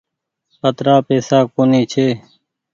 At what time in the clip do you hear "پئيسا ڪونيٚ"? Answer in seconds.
1.05-1.89